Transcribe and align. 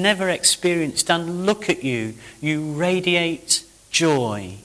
never 0.00 0.28
experienced 0.28 1.10
and 1.10 1.44
look 1.44 1.68
at 1.68 1.82
you. 1.82 2.14
You 2.40 2.70
radiate 2.70 3.64
joy. 3.90 4.58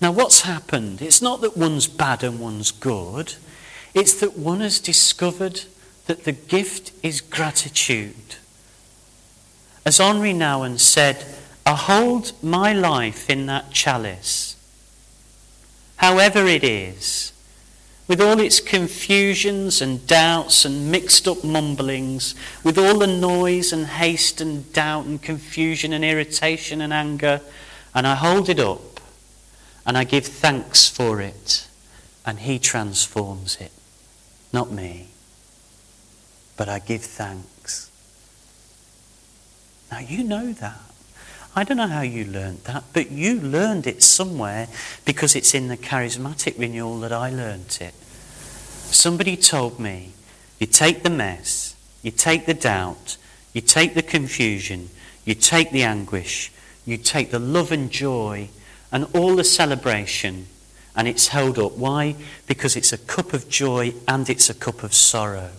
Now, 0.00 0.12
what's 0.12 0.42
happened? 0.42 1.02
It's 1.02 1.20
not 1.20 1.40
that 1.40 1.56
one's 1.56 1.88
bad 1.88 2.22
and 2.22 2.38
one's 2.38 2.70
good, 2.70 3.34
it's 3.94 4.14
that 4.20 4.38
one 4.38 4.60
has 4.60 4.78
discovered 4.78 5.62
that 6.06 6.22
the 6.22 6.30
gift 6.30 6.92
is 7.02 7.20
gratitude. 7.20 8.36
As 9.84 9.98
Henri 9.98 10.32
Nouwen 10.32 10.78
said, 10.78 11.24
I 11.66 11.74
hold 11.74 12.32
my 12.44 12.72
life 12.72 13.28
in 13.28 13.46
that 13.46 13.72
chalice, 13.72 14.54
however 15.96 16.46
it 16.46 16.62
is, 16.62 17.32
with 18.08 18.20
all 18.20 18.38
its 18.40 18.60
confusions 18.60 19.82
and 19.82 20.06
doubts 20.06 20.64
and 20.64 20.90
mixed 20.90 21.26
up 21.26 21.42
mumblings, 21.42 22.34
with 22.62 22.78
all 22.78 22.98
the 22.98 23.06
noise 23.06 23.72
and 23.72 23.86
haste 23.86 24.40
and 24.40 24.72
doubt 24.72 25.06
and 25.06 25.20
confusion 25.20 25.92
and 25.92 26.04
irritation 26.04 26.80
and 26.80 26.92
anger, 26.92 27.40
and 27.94 28.06
I 28.06 28.14
hold 28.14 28.48
it 28.48 28.60
up 28.60 29.00
and 29.86 29.96
I 29.96 30.04
give 30.04 30.26
thanks 30.26 30.88
for 30.88 31.20
it, 31.20 31.68
and 32.24 32.40
He 32.40 32.58
transforms 32.58 33.56
it, 33.60 33.70
not 34.52 34.70
me, 34.70 35.08
but 36.56 36.68
I 36.68 36.80
give 36.80 37.02
thanks. 37.02 37.90
Now 39.90 40.00
you 40.00 40.24
know 40.24 40.52
that. 40.52 40.80
I 41.54 41.64
don't 41.64 41.78
know 41.78 41.86
how 41.86 42.02
you 42.02 42.26
learned 42.26 42.64
that, 42.64 42.84
but 42.92 43.10
you 43.10 43.40
learned 43.40 43.86
it 43.86 44.02
somewhere 44.02 44.68
because 45.06 45.34
it's 45.34 45.54
in 45.54 45.68
the 45.68 45.76
charismatic 45.76 46.58
renewal 46.58 47.00
that 47.00 47.12
I 47.12 47.30
learned 47.30 47.78
it. 47.80 47.94
Somebody 48.96 49.36
told 49.36 49.78
me 49.78 50.14
you 50.58 50.66
take 50.66 51.02
the 51.02 51.10
mess, 51.10 51.76
you 52.02 52.10
take 52.10 52.46
the 52.46 52.54
doubt, 52.54 53.18
you 53.52 53.60
take 53.60 53.92
the 53.92 54.02
confusion, 54.02 54.88
you 55.26 55.34
take 55.34 55.70
the 55.70 55.82
anguish, 55.82 56.50
you 56.86 56.96
take 56.96 57.30
the 57.30 57.38
love 57.38 57.70
and 57.72 57.90
joy 57.90 58.48
and 58.90 59.06
all 59.14 59.36
the 59.36 59.44
celebration, 59.44 60.46
and 60.96 61.06
it's 61.06 61.28
held 61.28 61.58
up. 61.58 61.76
Why? 61.76 62.16
Because 62.46 62.74
it's 62.74 62.90
a 62.90 62.96
cup 62.96 63.34
of 63.34 63.50
joy 63.50 63.92
and 64.08 64.30
it's 64.30 64.48
a 64.48 64.54
cup 64.54 64.82
of 64.82 64.94
sorrow. 64.94 65.50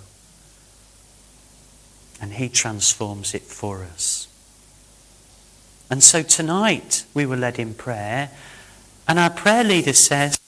And 2.20 2.34
He 2.34 2.50
transforms 2.50 3.36
it 3.36 3.44
for 3.44 3.84
us. 3.84 4.28
And 5.92 6.02
so 6.02 6.24
tonight 6.24 7.06
we 7.14 7.28
were 7.28 7.38
led 7.38 7.60
in 7.60 7.76
prayer, 7.76 8.32
and 9.08 9.20
our 9.20 9.30
prayer 9.30 9.64
leader 9.64 9.94
says, 9.94 10.40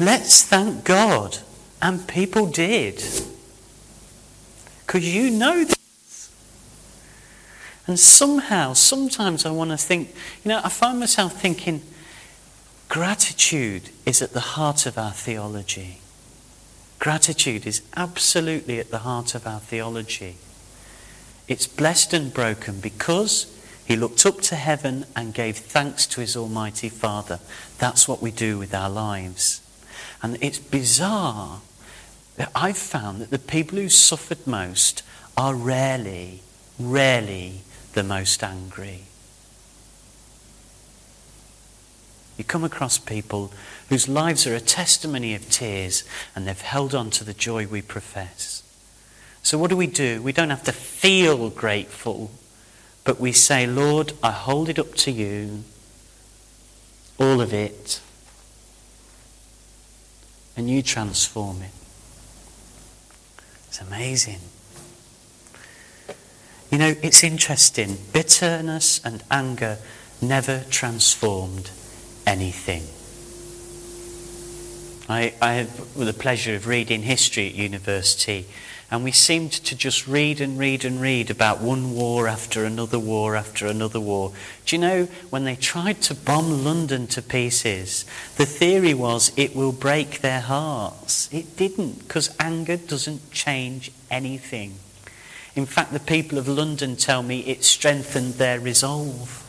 Let's 0.00 0.42
thank 0.42 0.82
God. 0.82 1.38
And 1.84 2.08
people 2.08 2.46
did. 2.46 3.04
Because 4.86 5.14
you 5.14 5.30
know 5.30 5.64
this. 5.64 6.30
And 7.86 8.00
somehow, 8.00 8.72
sometimes 8.72 9.44
I 9.44 9.50
want 9.50 9.70
to 9.70 9.76
think, 9.76 10.08
you 10.42 10.48
know, 10.48 10.62
I 10.64 10.70
find 10.70 10.98
myself 10.98 11.38
thinking, 11.38 11.82
gratitude 12.88 13.90
is 14.06 14.22
at 14.22 14.32
the 14.32 14.40
heart 14.40 14.86
of 14.86 14.96
our 14.96 15.10
theology. 15.10 15.98
Gratitude 16.98 17.66
is 17.66 17.82
absolutely 17.94 18.80
at 18.80 18.90
the 18.90 19.00
heart 19.00 19.34
of 19.34 19.46
our 19.46 19.60
theology. 19.60 20.36
It's 21.48 21.66
blessed 21.66 22.14
and 22.14 22.32
broken 22.32 22.80
because 22.80 23.54
he 23.84 23.94
looked 23.94 24.24
up 24.24 24.40
to 24.40 24.56
heaven 24.56 25.04
and 25.14 25.34
gave 25.34 25.58
thanks 25.58 26.06
to 26.06 26.22
his 26.22 26.34
Almighty 26.34 26.88
Father. 26.88 27.40
That's 27.76 28.08
what 28.08 28.22
we 28.22 28.30
do 28.30 28.56
with 28.56 28.72
our 28.72 28.88
lives. 28.88 29.60
And 30.22 30.38
it's 30.40 30.58
bizarre 30.58 31.60
I've 32.54 32.78
found 32.78 33.20
that 33.20 33.30
the 33.30 33.38
people 33.38 33.78
who 33.78 33.88
suffered 33.88 34.46
most 34.46 35.02
are 35.36 35.54
rarely, 35.54 36.42
rarely 36.78 37.60
the 37.92 38.02
most 38.02 38.42
angry. 38.42 39.02
You 42.36 42.44
come 42.44 42.64
across 42.64 42.98
people 42.98 43.52
whose 43.88 44.08
lives 44.08 44.46
are 44.46 44.56
a 44.56 44.60
testimony 44.60 45.34
of 45.34 45.48
tears 45.50 46.02
and 46.34 46.46
they've 46.46 46.60
held 46.60 46.94
on 46.94 47.10
to 47.10 47.24
the 47.24 47.34
joy 47.34 47.66
we 47.66 47.82
profess. 47.82 48.62
So, 49.42 49.58
what 49.58 49.70
do 49.70 49.76
we 49.76 49.86
do? 49.86 50.20
We 50.22 50.32
don't 50.32 50.50
have 50.50 50.64
to 50.64 50.72
feel 50.72 51.50
grateful 51.50 52.32
but 53.04 53.20
we 53.20 53.32
say, 53.32 53.66
Lord, 53.66 54.14
I 54.22 54.30
hold 54.30 54.70
it 54.70 54.78
up 54.78 54.94
to 54.94 55.10
you, 55.10 55.62
all 57.20 57.40
of 57.42 57.52
it, 57.52 58.00
and 60.56 60.70
you 60.70 60.82
transform 60.82 61.62
it. 61.62 61.70
It's 63.74 63.80
amazing. 63.80 64.38
You 66.70 66.78
know, 66.78 66.94
it's 67.02 67.24
interesting. 67.24 67.98
Bitterness 68.12 69.04
and 69.04 69.24
anger 69.32 69.78
never 70.22 70.62
transformed 70.70 71.72
anything. 72.24 72.84
I, 75.08 75.34
I 75.42 75.54
had 75.54 75.70
the 75.96 76.12
pleasure 76.12 76.54
of 76.54 76.68
reading 76.68 77.02
history 77.02 77.48
at 77.48 77.54
university 77.56 78.46
and 78.90 79.02
we 79.02 79.12
seemed 79.12 79.52
to 79.52 79.74
just 79.74 80.06
read 80.06 80.40
and 80.40 80.58
read 80.58 80.84
and 80.84 81.00
read 81.00 81.30
about 81.30 81.60
one 81.60 81.94
war 81.94 82.28
after 82.28 82.64
another 82.64 82.98
war 82.98 83.34
after 83.34 83.66
another 83.66 84.00
war. 84.00 84.32
Do 84.66 84.76
you 84.76 84.80
know, 84.80 85.04
when 85.30 85.44
they 85.44 85.56
tried 85.56 86.02
to 86.02 86.14
bomb 86.14 86.64
London 86.64 87.06
to 87.08 87.22
pieces, 87.22 88.04
the 88.36 88.46
theory 88.46 88.94
was 88.94 89.32
it 89.36 89.56
will 89.56 89.72
break 89.72 90.20
their 90.20 90.40
hearts. 90.40 91.32
It 91.32 91.56
didn't, 91.56 92.00
because 92.00 92.34
anger 92.38 92.76
doesn't 92.76 93.30
change 93.30 93.90
anything. 94.10 94.74
In 95.56 95.66
fact, 95.66 95.92
the 95.92 96.00
people 96.00 96.38
of 96.38 96.48
London 96.48 96.96
tell 96.96 97.22
me 97.22 97.40
it 97.40 97.64
strengthened 97.64 98.34
their 98.34 98.60
resolve. 98.60 99.40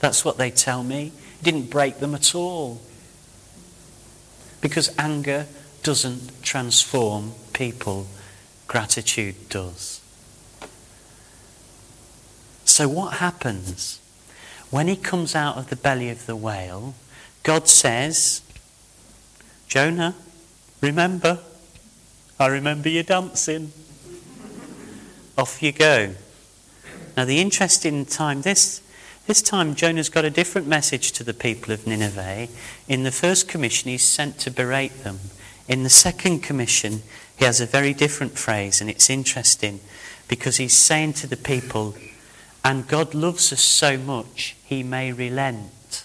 That's 0.00 0.24
what 0.24 0.38
they 0.38 0.50
tell 0.50 0.84
me. 0.84 1.12
It 1.40 1.44
didn't 1.44 1.70
break 1.70 1.98
them 1.98 2.14
at 2.14 2.34
all. 2.34 2.80
Because 4.60 4.94
anger 4.98 5.46
doesn't 5.82 6.42
transform 6.42 7.32
people, 7.58 8.06
gratitude 8.68 9.34
does. 9.48 10.00
So, 12.64 12.88
what 12.88 13.14
happens? 13.14 13.98
When 14.70 14.86
he 14.86 14.94
comes 14.94 15.34
out 15.34 15.56
of 15.56 15.68
the 15.68 15.76
belly 15.76 16.10
of 16.10 16.26
the 16.26 16.36
whale, 16.36 16.94
God 17.42 17.68
says, 17.68 18.42
Jonah, 19.66 20.14
remember, 20.80 21.40
I 22.38 22.46
remember 22.46 22.88
you 22.88 23.02
dancing. 23.02 23.72
Off 25.38 25.60
you 25.60 25.72
go. 25.72 26.14
Now, 27.16 27.24
the 27.24 27.40
interesting 27.40 28.06
time, 28.06 28.42
this, 28.42 28.80
this 29.26 29.42
time 29.42 29.74
Jonah's 29.74 30.08
got 30.08 30.24
a 30.24 30.30
different 30.30 30.68
message 30.68 31.10
to 31.12 31.24
the 31.24 31.34
people 31.34 31.74
of 31.74 31.86
Nineveh. 31.86 32.46
In 32.86 33.02
the 33.02 33.10
first 33.10 33.48
commission, 33.48 33.90
he's 33.90 34.04
sent 34.04 34.38
to 34.40 34.50
berate 34.52 35.02
them. 35.02 35.18
In 35.66 35.82
the 35.82 35.90
second 35.90 36.40
commission, 36.42 37.02
he 37.38 37.44
has 37.44 37.60
a 37.60 37.66
very 37.66 37.94
different 37.94 38.36
phrase, 38.36 38.80
and 38.80 38.90
it's 38.90 39.08
interesting 39.08 39.80
because 40.26 40.56
he's 40.56 40.76
saying 40.76 41.12
to 41.14 41.26
the 41.26 41.36
people, 41.36 41.94
and 42.64 42.88
God 42.88 43.14
loves 43.14 43.52
us 43.52 43.60
so 43.60 43.96
much, 43.96 44.56
he 44.64 44.82
may 44.82 45.12
relent. 45.12 46.04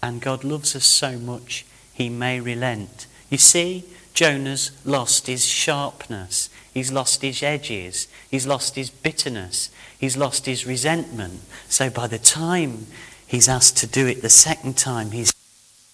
And 0.00 0.20
God 0.20 0.44
loves 0.44 0.76
us 0.76 0.84
so 0.84 1.18
much, 1.18 1.66
he 1.92 2.08
may 2.08 2.40
relent. 2.40 3.06
You 3.28 3.38
see, 3.38 3.84
Jonah's 4.14 4.70
lost 4.84 5.26
his 5.26 5.44
sharpness. 5.44 6.48
He's 6.72 6.92
lost 6.92 7.22
his 7.22 7.42
edges. 7.42 8.06
He's 8.30 8.46
lost 8.46 8.76
his 8.76 8.90
bitterness. 8.90 9.70
He's 9.98 10.16
lost 10.16 10.46
his 10.46 10.66
resentment. 10.66 11.40
So 11.68 11.90
by 11.90 12.06
the 12.06 12.18
time 12.18 12.86
he's 13.26 13.48
asked 13.48 13.76
to 13.78 13.86
do 13.86 14.06
it 14.06 14.22
the 14.22 14.30
second 14.30 14.76
time, 14.76 15.10
he's 15.10 15.32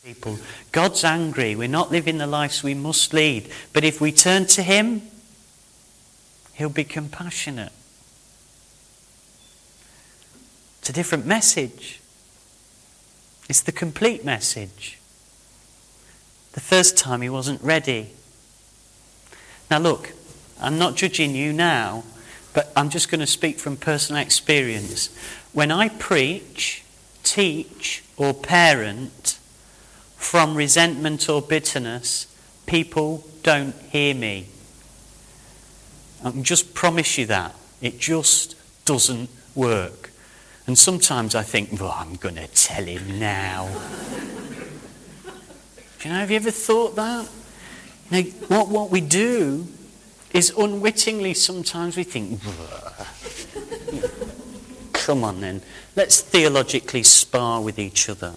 people. 0.05 0.39
God's 0.71 1.03
angry. 1.03 1.57
We're 1.57 1.67
not 1.67 1.91
living 1.91 2.19
the 2.19 2.27
lives 2.27 2.63
we 2.63 2.75
must 2.75 3.15
lead. 3.15 3.49
But 3.73 3.85
if 3.85 4.03
we 4.03 4.13
turn 4.13 4.45
to 4.49 4.63
Him, 4.63 5.01
He'll 6.53 6.69
be 6.69 6.85
compassionate. 6.85 7.73
It's 10.81 10.91
a 10.91 10.93
different 10.93 11.25
message. 11.25 12.03
It's 13.49 13.63
the 13.63 13.73
complete 13.73 14.27
message. 14.27 14.99
The 16.53 16.61
first 16.61 16.99
time 16.99 17.23
he 17.23 17.31
wasn't 17.31 17.63
ready. 17.63 18.11
Now, 19.71 19.79
look, 19.79 20.13
I'm 20.61 20.79
not 20.79 20.97
judging 20.97 21.35
you 21.35 21.55
now, 21.55 22.05
but 22.53 22.71
I'm 22.77 22.91
just 22.91 23.11
going 23.11 23.21
to 23.21 23.27
speak 23.27 23.59
from 23.59 23.79
personal 23.79 24.21
experience. 24.21 25.17
When 25.55 25.71
I 25.71 25.89
preach, 25.89 26.85
teach, 27.23 28.05
or 28.19 28.35
parent, 28.35 29.39
from 30.25 30.57
resentment 30.57 31.29
or 31.29 31.43
bitterness, 31.43 32.27
people 32.67 33.29
don't 33.43 33.75
hear 33.91 34.15
me. 34.15 34.47
I 36.25 36.31
can 36.31 36.43
just 36.43 36.75
promise 36.75 37.19
you 37.19 37.27
that. 37.27 37.55
It 37.83 38.01
just 38.01 38.57
doesn't 38.87 39.29
work. 39.55 40.11
And 40.67 40.79
sometimes 40.79 41.35
I 41.35 41.43
think, 41.43 41.79
well, 41.79 41.95
I'm 41.95 42.17
going 42.17 42.37
to 42.37 42.47
tell 42.49 42.85
him 42.85 43.21
now. 43.21 43.71
You 46.03 46.11
know, 46.11 46.17
have 46.17 46.31
you 46.31 46.37
ever 46.37 46.51
thought 46.51 46.97
that? 46.97 47.27
You 48.11 48.25
know, 48.25 48.31
what, 48.49 48.69
what 48.69 48.91
we 48.91 49.01
do 49.01 49.67
is 50.35 50.51
unwittingly 50.51 51.33
sometimes 51.33 51.97
we 51.97 52.05
think, 52.05 52.43
come 54.93 55.25
on 55.25 55.41
then, 55.41 55.63
let's 55.97 56.21
theologically 56.21 57.05
spar 57.05 57.63
with 57.63 57.79
each 57.79 58.11
other. 58.11 58.35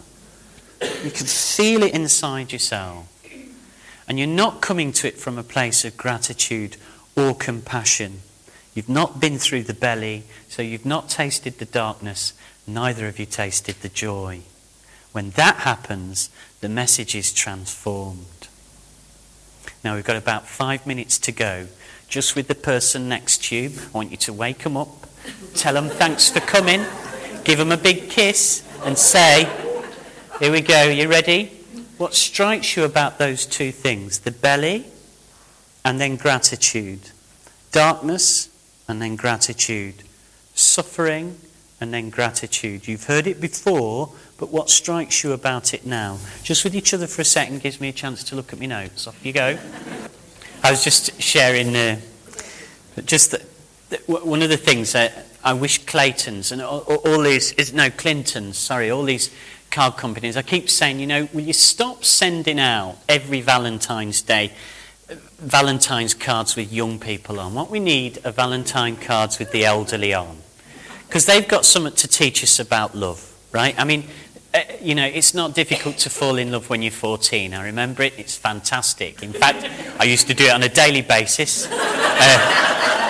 You 0.82 1.12
can 1.12 1.26
feel 1.26 1.84
it 1.84 1.94
inside 1.94 2.52
yourself. 2.52 3.08
And 4.08 4.18
you're 4.18 4.28
not 4.28 4.62
coming 4.62 4.94
to 4.94 5.08
it 5.08 5.18
from 5.18 5.38
a 5.38 5.44
place 5.44 5.84
of 5.84 5.98
gratitude 5.98 6.78
or 7.16 7.36
compassion. 7.36 8.22
You've 8.74 8.88
not 8.88 9.20
been 9.20 9.38
through 9.38 9.64
the 9.64 9.74
belly, 9.74 10.24
so 10.48 10.62
you've 10.62 10.86
not 10.86 11.10
tasted 11.10 11.58
the 11.58 11.66
darkness, 11.66 12.34
neither 12.68 13.06
have 13.06 13.20
you 13.20 13.26
tasted 13.26 13.76
the 13.82 13.90
joy. 13.90 14.42
When 15.12 15.32
that 15.32 15.58
happens, 15.58 16.30
the 16.62 16.70
message 16.70 17.16
is 17.16 17.34
transformed. 17.34 18.48
Now 19.84 19.96
we've 19.96 20.06
got 20.06 20.16
about 20.16 20.48
five 20.48 20.86
minutes 20.86 21.18
to 21.20 21.32
go. 21.32 21.68
Just 22.08 22.36
with 22.36 22.48
the 22.48 22.56
person 22.56 23.10
next 23.10 23.46
to 23.46 23.56
you, 23.56 23.72
I 23.88 23.90
want 23.98 24.12
you 24.12 24.18
to 24.18 24.34
wake 24.34 24.60
them 24.60 24.78
up, 24.78 25.08
tell 25.56 25.74
them 25.74 25.90
thanks 25.90 26.30
for 26.30 26.40
coming, 26.40 26.86
give 27.44 27.58
them 27.58 27.72
a 27.72 27.78
big 27.78 28.10
kiss, 28.10 28.64
and 28.84 28.98
say, 28.98 29.50
Here 30.40 30.52
we 30.52 30.62
go, 30.62 30.84
you 30.84 31.10
ready? 31.10 31.46
What 31.98 32.14
strikes 32.14 32.78
you 32.78 32.84
about 32.84 33.18
those 33.18 33.44
two 33.44 33.72
things? 33.72 34.20
The 34.20 34.30
belly 34.30 34.86
and 35.84 36.00
then 36.00 36.16
gratitude. 36.16 37.10
Darkness 37.72 38.48
and 38.88 39.02
then 39.02 39.16
gratitude. 39.16 40.04
Suffering 40.54 41.40
and 41.82 41.92
then 41.92 42.12
gratitude. 42.12 42.88
You've 42.88 43.06
heard 43.06 43.26
it 43.26 43.42
before, 43.42 44.12
but 44.38 44.52
what 44.52 44.70
strikes 44.70 45.24
you 45.24 45.32
about 45.32 45.74
it 45.74 45.88
now? 45.88 46.20
Just 46.44 46.64
with 46.64 46.76
each 46.76 46.94
other 46.94 47.08
for 47.08 47.24
a 47.24 47.26
second 47.26 47.64
gives 47.64 47.82
me 47.82 47.90
a 47.90 47.94
chance 47.94 48.24
to 48.26 48.36
look 48.36 48.54
at 48.54 48.60
my 48.60 48.68
notes. 48.68 49.08
Off 49.08 49.26
you 49.26 49.34
go. 49.34 49.58
I 50.64 50.70
was 50.70 50.84
just 50.84 51.20
sharing, 51.20 51.76
uh, 51.76 52.00
just 53.08 53.32
the, 53.32 53.44
the, 53.90 53.98
one 54.06 54.44
of 54.44 54.50
the 54.50 54.58
things 54.58 54.92
that 54.94 55.26
I 55.44 55.54
wish 55.54 55.84
Clayton's 55.86 56.52
and 56.52 56.62
all, 56.62 56.82
all 56.82 57.22
these, 57.22 57.54
is, 57.54 57.74
no, 57.74 57.90
Clinton's, 57.90 58.60
sorry, 58.60 58.92
all 58.92 59.04
these 59.04 59.32
card 59.72 59.98
companies, 59.98 60.38
I 60.38 60.42
keep 60.42 60.70
saying, 60.70 61.00
you 61.00 61.08
know, 61.08 61.28
will 61.34 61.42
you 61.42 61.54
stop 61.54 62.04
sending 62.04 62.60
out 62.60 62.98
every 63.08 63.42
Valentine's 63.42 64.22
Day 64.22 64.52
Valentine's 65.40 66.14
cards 66.14 66.56
with 66.56 66.74
young 66.74 67.00
people 67.00 67.40
on? 67.40 67.54
What 67.54 67.70
we 67.70 67.80
need 67.80 68.20
are 68.26 68.32
Valentine 68.32 68.96
cards 68.98 69.40
with 69.40 69.52
the 69.52 69.66
elderly 69.66 70.14
on. 70.14 70.40
Because 71.08 71.26
they've 71.26 71.48
got 71.48 71.64
something 71.64 71.94
to 71.94 72.08
teach 72.08 72.44
us 72.44 72.60
about 72.60 72.94
love, 72.94 73.34
right? 73.54 73.80
I 73.80 73.86
mean, 73.86 74.06
uh, 74.54 74.62
you 74.82 74.96
know, 74.96 75.06
it's 75.06 75.34
not 75.34 75.54
difficult 75.54 75.98
to 76.00 76.10
fall 76.10 76.38
in 76.38 76.52
love 76.52 76.70
when 76.70 76.82
you're 76.82 76.92
14. 76.92 77.54
I 77.54 77.66
remember 77.66 78.04
it. 78.04 78.14
It's 78.18 78.36
fantastic. 78.36 79.24
In 79.24 79.32
fact, 79.32 79.70
I 80.00 80.04
used 80.04 80.28
to 80.28 80.34
do 80.34 80.46
it 80.46 80.52
on 80.52 80.64
a 80.64 80.70
daily 80.70 81.02
basis. 81.02 81.68
Uh, 81.72 82.68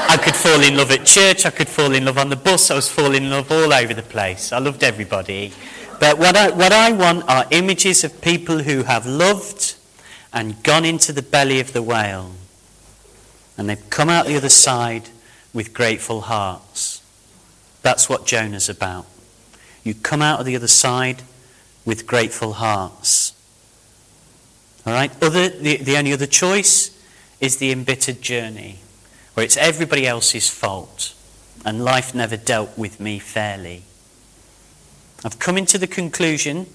I 0.10 0.19
could 0.24 0.36
fall 0.36 0.62
in 0.62 0.77
love 0.77 0.92
at 0.92 1.06
church. 1.06 1.45
I 1.45 1.50
could 1.50 1.68
fall 1.68 1.94
in 1.94 2.06
love 2.06 2.18
on 2.18 2.30
the 2.30 2.36
bus. 2.36 2.69
I 2.69 2.75
was 2.75 2.89
falling 2.89 3.24
in 3.24 3.30
love 3.30 3.51
all 3.51 3.74
over 3.74 3.94
the 3.94 4.03
place. 4.03 4.51
I 4.51 4.60
loved 4.60 4.83
everybody. 4.83 5.53
But 5.99 6.17
what 6.17 6.35
I, 6.35 6.49
what 6.51 6.71
I 6.71 6.91
want 6.91 7.27
are 7.27 7.45
images 7.51 8.03
of 8.03 8.21
people 8.21 8.59
who 8.59 8.83
have 8.83 9.05
loved 9.05 9.75
and 10.31 10.61
gone 10.63 10.85
into 10.85 11.11
the 11.11 11.21
belly 11.21 11.59
of 11.59 11.73
the 11.73 11.81
whale. 11.81 12.31
And 13.57 13.69
they've 13.69 13.89
come 13.89 14.09
out 14.09 14.27
the 14.27 14.38
other 14.38 14.49
side 14.49 15.09
with 15.53 15.73
grateful 15.73 16.21
hearts. 16.21 17.01
That's 17.81 18.07
what 18.07 18.25
Jonah's 18.25 18.69
about. 18.69 19.07
You 19.83 19.95
come 19.95 20.21
out 20.21 20.39
of 20.39 20.45
the 20.45 20.55
other 20.55 20.67
side 20.67 21.23
with 21.85 22.05
grateful 22.05 22.53
hearts. 22.53 23.33
All 24.85 24.93
right? 24.93 25.11
Other, 25.23 25.50
the, 25.50 25.77
the 25.77 25.97
only 25.97 26.13
other 26.13 26.27
choice 26.27 26.91
is 27.39 27.57
the 27.57 27.71
embittered 27.71 28.21
journey, 28.21 28.79
where 29.33 29.43
it's 29.43 29.57
everybody 29.57 30.05
else's 30.05 30.50
fault 30.50 31.13
and 31.65 31.83
life 31.83 32.13
never 32.13 32.38
dealt 32.38 32.77
with 32.77 33.00
me 33.00 33.19
fairly. 33.19 33.83
I've 35.25 35.39
come 35.39 35.57
into 35.57 35.77
the 35.77 35.87
conclusion, 35.87 36.67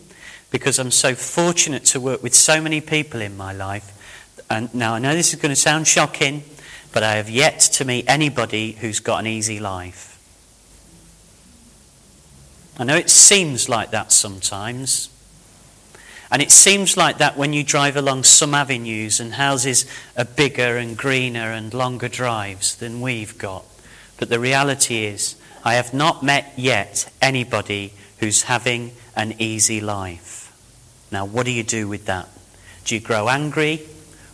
because 0.50 0.78
I'm 0.78 0.90
so 0.90 1.14
fortunate 1.14 1.84
to 1.86 2.00
work 2.00 2.22
with 2.22 2.34
so 2.34 2.60
many 2.60 2.80
people 2.80 3.20
in 3.20 3.36
my 3.36 3.52
life, 3.52 3.98
and 4.50 4.74
now 4.74 4.94
I 4.94 4.98
know 4.98 5.14
this 5.14 5.32
is 5.32 5.40
going 5.40 5.50
to 5.50 5.56
sound 5.56 5.86
shocking, 5.86 6.42
but 6.92 7.02
I 7.02 7.16
have 7.16 7.30
yet 7.30 7.60
to 7.60 7.84
meet 7.84 8.04
anybody 8.08 8.72
who's 8.72 9.00
got 9.00 9.20
an 9.20 9.26
easy 9.26 9.60
life. 9.60 10.18
I 12.78 12.84
know 12.84 12.96
it 12.96 13.10
seems 13.10 13.68
like 13.68 13.90
that 13.92 14.12
sometimes. 14.12 15.08
And 16.30 16.40
it 16.40 16.50
seems 16.50 16.96
like 16.96 17.18
that 17.18 17.36
when 17.36 17.52
you 17.52 17.62
drive 17.62 17.96
along 17.96 18.24
some 18.24 18.54
avenues 18.54 19.20
and 19.20 19.34
houses 19.34 19.84
are 20.16 20.24
bigger 20.24 20.78
and 20.78 20.96
greener 20.96 21.52
and 21.52 21.72
longer 21.74 22.08
drives 22.08 22.74
than 22.76 23.02
we've 23.02 23.36
got. 23.36 23.64
But 24.18 24.30
the 24.30 24.40
reality 24.40 25.04
is, 25.04 25.36
I 25.62 25.74
have 25.74 25.92
not 25.92 26.22
met 26.22 26.54
yet 26.56 27.12
anybody 27.20 27.92
who's 28.22 28.44
having 28.44 28.92
an 29.16 29.34
easy 29.40 29.80
life. 29.80 30.56
Now, 31.10 31.24
what 31.24 31.44
do 31.44 31.50
you 31.50 31.64
do 31.64 31.88
with 31.88 32.06
that? 32.06 32.28
Do 32.84 32.94
you 32.94 33.00
grow 33.00 33.28
angry 33.28 33.82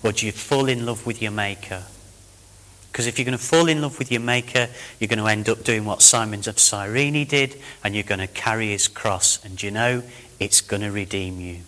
or 0.05 0.13
do 0.13 0.27
you 0.27 0.33
fall 0.33 0.69
in 0.69 0.85
love 0.85 1.07
with 1.07 1.23
your 1.23 1.31
Maker? 1.31 1.85
Because 2.93 3.07
if 3.07 3.19
you're 3.19 3.25
going 3.25 3.39
to 3.39 3.43
fall 3.43 3.67
in 3.67 3.81
love 3.81 3.99
with 3.99 4.13
your 4.13 4.21
Maker, 4.21 4.69
you're 5.01 5.09
going 5.09 5.21
to 5.21 5.27
end 5.27 5.49
up 5.49 5.65
doing 5.65 5.87
what 5.87 6.03
Simon 6.03 6.41
of 6.47 6.59
Cyrene 6.59 7.27
did, 7.27 7.57
and 7.83 7.95
you're 7.95 8.05
going 8.05 8.19
to 8.19 8.27
carry 8.27 8.69
his 8.69 8.89
cross. 8.89 9.43
And 9.43 9.63
you 9.63 9.71
know, 9.71 10.03
it's 10.39 10.61
going 10.61 10.83
to 10.83 10.91
redeem 10.91 11.41
you. 11.41 11.61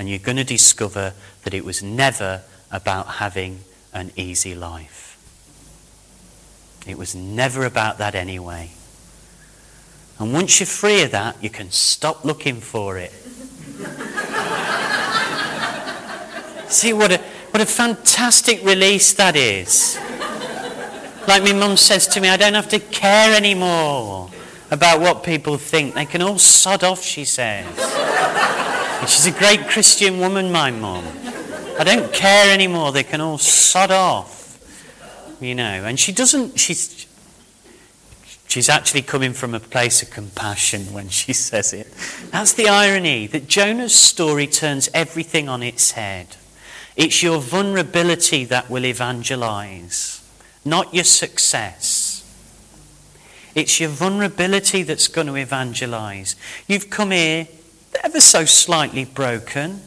And 0.00 0.10
you're 0.10 0.18
going 0.18 0.38
to 0.38 0.44
discover 0.44 1.14
that 1.44 1.54
it 1.54 1.64
was 1.64 1.84
never 1.84 2.42
about 2.72 3.06
having 3.06 3.60
an 3.92 4.10
easy 4.16 4.56
life. 4.56 5.16
It 6.84 6.98
was 6.98 7.14
never 7.14 7.64
about 7.64 7.98
that 7.98 8.16
anyway. 8.16 8.72
And 10.22 10.32
once 10.32 10.60
you're 10.60 10.68
free 10.68 11.02
of 11.02 11.10
that, 11.10 11.42
you 11.42 11.50
can 11.50 11.72
stop 11.72 12.24
looking 12.24 12.60
for 12.60 12.96
it. 12.96 13.10
See 16.70 16.92
what 16.92 17.10
a, 17.10 17.18
what 17.50 17.60
a 17.60 17.66
fantastic 17.66 18.64
release 18.64 19.12
that 19.14 19.34
is. 19.34 19.98
Like 21.26 21.42
my 21.42 21.52
mum 21.52 21.76
says 21.76 22.06
to 22.06 22.20
me, 22.20 22.28
I 22.28 22.36
don't 22.36 22.54
have 22.54 22.68
to 22.68 22.78
care 22.78 23.36
anymore 23.36 24.30
about 24.70 25.00
what 25.00 25.24
people 25.24 25.56
think. 25.56 25.96
They 25.96 26.06
can 26.06 26.22
all 26.22 26.38
sod 26.38 26.84
off, 26.84 27.02
she 27.02 27.24
says. 27.24 27.66
And 29.00 29.08
she's 29.08 29.26
a 29.26 29.36
great 29.36 29.66
Christian 29.66 30.20
woman, 30.20 30.52
my 30.52 30.70
mum. 30.70 31.04
I 31.80 31.84
don't 31.84 32.12
care 32.12 32.54
anymore. 32.54 32.92
They 32.92 33.02
can 33.02 33.20
all 33.20 33.38
sod 33.38 33.90
off. 33.90 34.60
You 35.40 35.56
know, 35.56 35.64
and 35.64 35.98
she 35.98 36.12
doesn't, 36.12 36.60
she's, 36.60 37.08
She's 38.52 38.68
actually 38.68 39.00
coming 39.00 39.32
from 39.32 39.54
a 39.54 39.60
place 39.60 40.02
of 40.02 40.10
compassion 40.10 40.92
when 40.92 41.08
she 41.08 41.32
says 41.48 41.72
it. 41.72 41.90
That's 42.32 42.52
the 42.52 42.68
irony 42.68 43.26
that 43.28 43.48
Jonah's 43.48 43.94
story 43.94 44.46
turns 44.46 44.90
everything 44.92 45.48
on 45.48 45.62
its 45.62 45.92
head. 45.92 46.36
It's 46.94 47.22
your 47.22 47.40
vulnerability 47.40 48.44
that 48.44 48.68
will 48.68 48.84
evangelize, 48.84 50.22
not 50.66 50.92
your 50.92 51.04
success. 51.04 52.30
It's 53.54 53.80
your 53.80 53.88
vulnerability 53.88 54.82
that's 54.82 55.08
going 55.08 55.28
to 55.28 55.36
evangelize. 55.36 56.36
You've 56.66 56.90
come 56.90 57.12
here 57.12 57.48
ever 58.04 58.20
so 58.20 58.44
slightly 58.44 59.06
broken, 59.06 59.80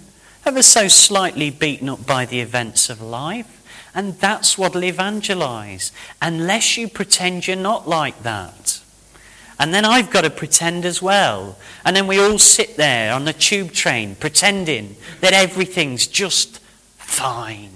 ever 0.43 0.63
so 0.63 0.87
slightly 0.87 1.51
beaten 1.51 1.87
up 1.87 2.07
by 2.07 2.25
the 2.25 2.39
events 2.39 2.89
of 2.89 2.99
life. 2.99 3.61
And 3.95 4.19
that's 4.19 4.57
what'll 4.57 4.83
evangelize, 4.83 5.93
unless 6.21 6.77
you 6.77 6.89
pretend 6.89 7.47
you're 7.47 7.55
not 7.55 7.87
like 7.87 8.23
that. 8.23 8.81
And 9.57 9.73
then 9.73 9.85
I've 9.85 10.11
got 10.11 10.25
to 10.25 10.29
pretend 10.29 10.83
as 10.83 11.01
well. 11.01 11.57
And 11.85 11.95
then 11.95 12.05
we 12.05 12.19
all 12.19 12.37
sit 12.37 12.75
there 12.75 13.13
on 13.13 13.23
the 13.23 13.31
tube 13.31 13.71
train 13.71 14.15
pretending 14.15 14.97
that 15.21 15.31
everything's 15.31 16.07
just 16.07 16.59
fine. 16.97 17.69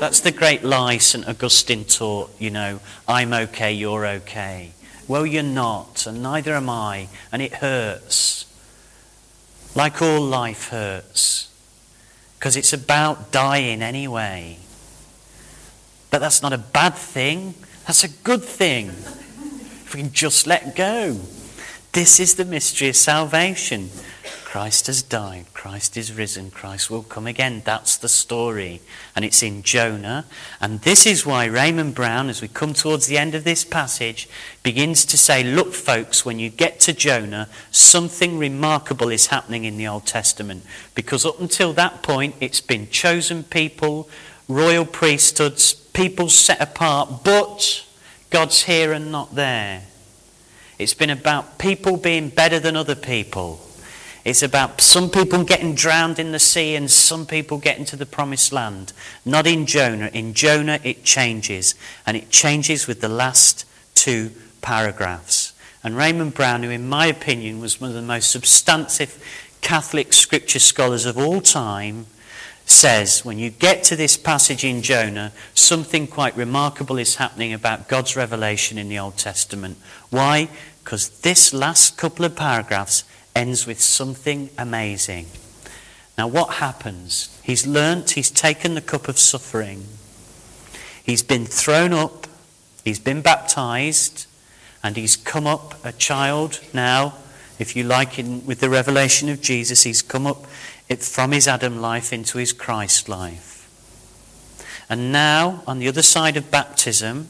That's 0.00 0.20
the 0.20 0.32
great 0.32 0.64
lie 0.64 0.96
St. 0.96 1.28
Augustine 1.28 1.84
taught, 1.84 2.34
you 2.40 2.50
know, 2.50 2.80
I'm 3.06 3.34
okay, 3.34 3.74
you're 3.74 4.06
okay. 4.06 4.72
Well, 5.06 5.26
you're 5.26 5.42
not, 5.42 6.06
and 6.06 6.22
neither 6.22 6.54
am 6.54 6.70
I, 6.70 7.08
and 7.30 7.42
it 7.42 7.56
hurts. 7.56 8.46
Like 9.76 10.00
all 10.00 10.22
life 10.22 10.70
hurts 10.70 11.53
because 12.44 12.58
it's 12.58 12.74
about 12.74 13.32
dying 13.32 13.80
anyway. 13.80 14.58
But 16.10 16.18
that's 16.18 16.42
not 16.42 16.52
a 16.52 16.58
bad 16.58 16.92
thing, 16.92 17.54
that's 17.86 18.04
a 18.04 18.08
good 18.22 18.44
thing. 18.44 18.88
If 18.88 19.94
we 19.94 20.02
can 20.02 20.12
just 20.12 20.46
let 20.46 20.76
go. 20.76 21.18
This 21.92 22.20
is 22.20 22.34
the 22.34 22.44
mystery 22.44 22.90
of 22.90 22.96
salvation. 22.96 23.88
Christ 24.54 24.86
has 24.86 25.02
died. 25.02 25.46
Christ 25.52 25.96
is 25.96 26.12
risen. 26.12 26.52
Christ 26.52 26.88
will 26.88 27.02
come 27.02 27.26
again. 27.26 27.62
That's 27.64 27.96
the 27.96 28.08
story. 28.08 28.82
And 29.16 29.24
it's 29.24 29.42
in 29.42 29.64
Jonah. 29.64 30.26
And 30.60 30.80
this 30.82 31.06
is 31.06 31.26
why 31.26 31.46
Raymond 31.46 31.96
Brown, 31.96 32.28
as 32.28 32.40
we 32.40 32.46
come 32.46 32.72
towards 32.72 33.08
the 33.08 33.18
end 33.18 33.34
of 33.34 33.42
this 33.42 33.64
passage, 33.64 34.28
begins 34.62 35.04
to 35.06 35.18
say, 35.18 35.42
Look, 35.42 35.74
folks, 35.74 36.24
when 36.24 36.38
you 36.38 36.50
get 36.50 36.78
to 36.86 36.92
Jonah, 36.92 37.48
something 37.72 38.38
remarkable 38.38 39.08
is 39.08 39.26
happening 39.26 39.64
in 39.64 39.76
the 39.76 39.88
Old 39.88 40.06
Testament. 40.06 40.62
Because 40.94 41.26
up 41.26 41.40
until 41.40 41.72
that 41.72 42.04
point, 42.04 42.36
it's 42.38 42.60
been 42.60 42.88
chosen 42.90 43.42
people 43.42 44.08
royal 44.46 44.84
priesthoods, 44.84 45.74
people 45.74 46.28
set 46.28 46.60
apart, 46.60 47.24
but 47.24 47.84
God's 48.30 48.62
here 48.62 48.92
and 48.92 49.10
not 49.10 49.34
there. 49.34 49.82
It's 50.78 50.94
been 50.94 51.10
about 51.10 51.58
people 51.58 51.96
being 51.96 52.28
better 52.28 52.60
than 52.60 52.76
other 52.76 52.94
people. 52.94 53.60
It's 54.24 54.42
about 54.42 54.80
some 54.80 55.10
people 55.10 55.44
getting 55.44 55.74
drowned 55.74 56.18
in 56.18 56.32
the 56.32 56.38
sea 56.38 56.74
and 56.74 56.90
some 56.90 57.26
people 57.26 57.58
getting 57.58 57.84
to 57.86 57.96
the 57.96 58.06
promised 58.06 58.52
land. 58.52 58.94
Not 59.24 59.46
in 59.46 59.66
Jonah. 59.66 60.10
In 60.14 60.32
Jonah, 60.32 60.80
it 60.82 61.04
changes. 61.04 61.74
And 62.06 62.16
it 62.16 62.30
changes 62.30 62.86
with 62.86 63.02
the 63.02 63.08
last 63.08 63.66
two 63.94 64.30
paragraphs. 64.62 65.52
And 65.82 65.94
Raymond 65.94 66.32
Brown, 66.32 66.62
who 66.62 66.70
in 66.70 66.88
my 66.88 67.06
opinion 67.06 67.60
was 67.60 67.78
one 67.80 67.90
of 67.90 67.96
the 67.96 68.02
most 68.02 68.30
substantive 68.30 69.22
Catholic 69.60 70.14
scripture 70.14 70.58
scholars 70.58 71.04
of 71.04 71.18
all 71.18 71.42
time, 71.42 72.06
says 72.64 73.26
when 73.26 73.38
you 73.38 73.50
get 73.50 73.84
to 73.84 73.96
this 73.96 74.16
passage 74.16 74.64
in 74.64 74.80
Jonah, 74.80 75.32
something 75.52 76.06
quite 76.06 76.34
remarkable 76.34 76.96
is 76.96 77.16
happening 77.16 77.52
about 77.52 77.88
God's 77.88 78.16
revelation 78.16 78.78
in 78.78 78.88
the 78.88 78.98
Old 78.98 79.18
Testament. 79.18 79.76
Why? 80.08 80.48
Because 80.82 81.20
this 81.20 81.52
last 81.52 81.98
couple 81.98 82.24
of 82.24 82.34
paragraphs 82.34 83.04
ends 83.34 83.66
with 83.66 83.80
something 83.80 84.50
amazing. 84.56 85.26
Now, 86.16 86.28
what 86.28 86.54
happens? 86.54 87.38
He's 87.42 87.66
learnt, 87.66 88.12
he's 88.12 88.30
taken 88.30 88.74
the 88.74 88.80
cup 88.80 89.08
of 89.08 89.18
suffering, 89.18 89.84
he's 91.02 91.22
been 91.22 91.46
thrown 91.46 91.92
up, 91.92 92.26
he's 92.84 93.00
been 93.00 93.20
baptized, 93.20 94.26
and 94.82 94.96
he's 94.96 95.16
come 95.16 95.46
up 95.46 95.84
a 95.84 95.92
child 95.92 96.60
now, 96.72 97.14
if 97.58 97.76
you 97.76 97.84
like, 97.84 98.18
in, 98.18 98.44
with 98.46 98.60
the 98.60 98.70
revelation 98.70 99.28
of 99.28 99.40
Jesus, 99.40 99.82
he's 99.84 100.02
come 100.02 100.26
up 100.26 100.44
it 100.88 101.02
from 101.02 101.32
his 101.32 101.48
Adam 101.48 101.80
life 101.80 102.12
into 102.12 102.38
his 102.38 102.52
Christ 102.52 103.08
life. 103.08 103.68
And 104.88 105.12
now, 105.12 105.62
on 105.66 105.78
the 105.78 105.88
other 105.88 106.02
side 106.02 106.36
of 106.36 106.50
baptism, 106.50 107.28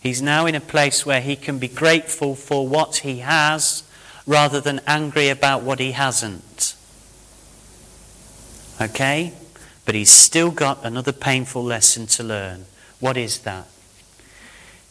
he's 0.00 0.22
now 0.22 0.46
in 0.46 0.54
a 0.54 0.60
place 0.60 1.04
where 1.04 1.20
he 1.20 1.36
can 1.36 1.58
be 1.58 1.68
grateful 1.68 2.36
for 2.36 2.68
what 2.68 2.98
he 2.98 3.18
has 3.18 3.82
rather 4.26 4.60
than 4.60 4.80
angry 4.86 5.28
about 5.28 5.62
what 5.62 5.78
he 5.78 5.92
hasn't. 5.92 6.74
Okay? 8.80 9.32
But 9.84 9.94
he's 9.94 10.10
still 10.10 10.50
got 10.50 10.84
another 10.84 11.12
painful 11.12 11.62
lesson 11.62 12.06
to 12.06 12.22
learn. 12.22 12.66
What 13.00 13.16
is 13.16 13.38
that? 13.40 13.66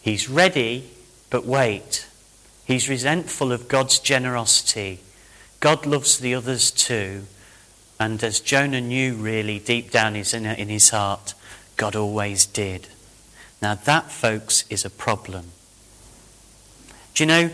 He's 0.01 0.29
ready, 0.29 0.91
but 1.29 1.45
wait. 1.45 2.07
He's 2.65 2.89
resentful 2.89 3.51
of 3.51 3.67
God's 3.67 3.99
generosity. 3.99 4.99
God 5.59 5.85
loves 5.85 6.19
the 6.19 6.35
others 6.35 6.71
too. 6.71 7.23
And 7.99 8.23
as 8.23 8.39
Jonah 8.39 8.81
knew 8.81 9.15
really 9.15 9.59
deep 9.59 9.91
down 9.91 10.15
in 10.15 10.69
his 10.69 10.89
heart, 10.89 11.33
God 11.77 11.95
always 11.95 12.45
did. 12.45 12.87
Now, 13.61 13.75
that, 13.75 14.11
folks, 14.11 14.65
is 14.69 14.83
a 14.83 14.89
problem. 14.89 15.45
Do 17.13 17.23
you 17.23 17.27
know, 17.27 17.49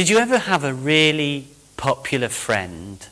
did 0.00 0.08
you 0.08 0.16
ever 0.16 0.38
have 0.38 0.64
a 0.64 0.72
really 0.72 1.46
popular 1.76 2.30
friend? 2.30 3.06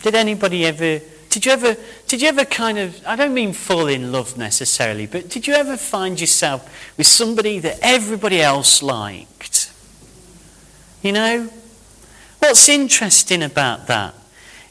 Did 0.00 0.14
anybody 0.14 0.64
ever 0.64 1.00
did 1.28 1.44
you 1.44 1.52
ever 1.52 1.76
did 2.06 2.22
you 2.22 2.28
ever 2.28 2.46
kind 2.46 2.78
of 2.78 2.98
I 3.06 3.14
don't 3.14 3.34
mean 3.34 3.52
fall 3.52 3.86
in 3.86 4.12
love 4.12 4.38
necessarily, 4.38 5.06
but 5.06 5.28
did 5.28 5.46
you 5.46 5.52
ever 5.52 5.76
find 5.76 6.18
yourself 6.18 6.96
with 6.96 7.06
somebody 7.06 7.58
that 7.58 7.78
everybody 7.82 8.40
else 8.40 8.82
liked? 8.82 9.70
You 11.02 11.12
know? 11.12 11.50
What's 12.38 12.66
interesting 12.70 13.42
about 13.42 13.88
that 13.88 14.14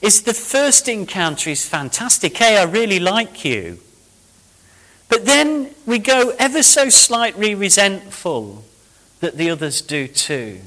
is 0.02 0.24
the 0.24 0.34
first 0.34 0.90
encounter 0.90 1.52
is 1.52 1.64
fantastic. 1.64 2.36
Hey, 2.38 2.58
I 2.58 2.64
really 2.64 3.00
like 3.00 3.46
you. 3.46 3.78
But 5.10 5.28
then 5.28 5.76
we 5.86 6.00
go 6.00 6.34
ever 6.40 6.64
so 6.64 6.90
slightly 6.90 7.54
resentful 7.54 8.64
that 9.20 9.38
the 9.38 9.50
others 9.50 9.82
do 9.82 10.08
too. 10.08 10.62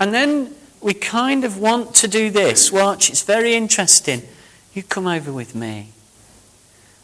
And 0.00 0.12
then 0.12 0.54
we 0.80 0.94
kind 0.94 1.44
of 1.44 1.58
want 1.58 1.94
to 1.96 2.08
do 2.08 2.30
this. 2.30 2.72
Watch, 2.72 3.10
it's 3.10 3.22
very 3.22 3.54
interesting. 3.54 4.22
You 4.74 4.82
come 4.82 5.06
over 5.06 5.32
with 5.32 5.54
me. 5.54 5.90